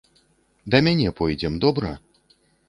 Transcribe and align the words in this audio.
Да 0.75 0.81
мяне 0.87 1.11
пойдзем, 1.19 1.61
добра? 1.67 1.93